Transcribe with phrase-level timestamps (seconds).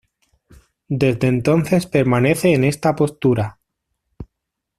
[0.89, 3.59] Desde entonces permanece en esta postura.